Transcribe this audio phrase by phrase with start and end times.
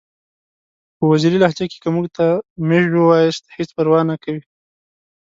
[0.97, 2.25] په وزیري لهجه کې که موږ ته
[2.67, 4.43] میژ ووایاست هیڅ پروا نکوي!